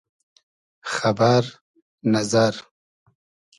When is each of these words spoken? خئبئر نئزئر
خئبئر 0.93 1.45
نئزئر 2.11 2.55